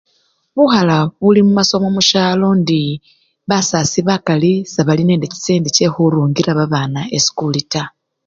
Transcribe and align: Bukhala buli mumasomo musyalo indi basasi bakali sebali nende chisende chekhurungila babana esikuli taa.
Bukhala 0.55 0.97
buli 1.21 1.39
mumasomo 1.47 1.87
musyalo 1.95 2.47
indi 2.55 2.81
basasi 3.49 3.99
bakali 4.07 4.53
sebali 4.73 5.03
nende 5.05 5.25
chisende 5.33 5.69
chekhurungila 5.75 6.51
babana 6.59 7.01
esikuli 7.17 7.61
taa. 7.71 7.89